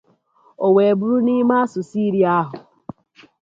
[0.65, 2.55] O wee bụrụ na n'ime asụsụ iri ahụ